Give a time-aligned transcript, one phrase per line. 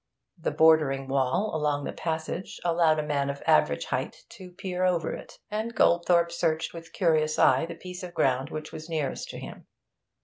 [0.39, 5.13] The bordering wall along the passage allowed a man of average height to peer over
[5.13, 9.37] it, and Goldthorpe searched with curious eye the piece of ground which was nearest to
[9.37, 9.67] him.